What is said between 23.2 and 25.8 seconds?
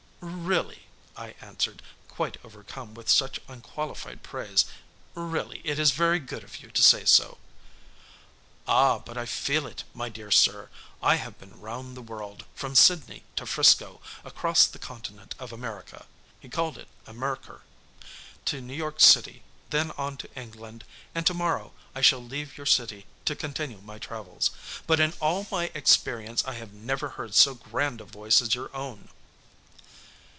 to continue my travels. But in all my